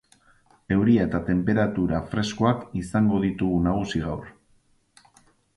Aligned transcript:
Euria 0.75 1.03
eta 1.07 1.19
tenperatura 1.27 2.01
freskoak 2.13 2.65
izango 2.81 3.21
ditugu 3.27 3.63
nagusi 3.69 4.03
gaur. 4.07 4.29